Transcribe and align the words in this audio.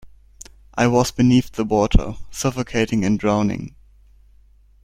I 0.73 0.87
was 0.87 1.11
beneath 1.11 1.51
the 1.51 1.63
water, 1.63 2.15
suffocating 2.31 3.05
and 3.05 3.19
drowning. 3.19 3.75